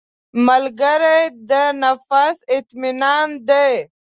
ملګری 0.47 1.21
د 1.49 1.51
نفس 1.81 2.37
اطمینان 2.57 3.27
دی 3.47 3.71